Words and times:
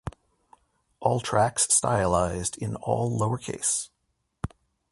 All 0.99 1.19
tracks 1.19 1.67
stylized 1.71 2.57
in 2.57 2.75
all 2.75 3.19
lowercase. 3.19 3.89